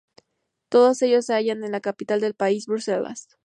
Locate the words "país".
2.33-2.65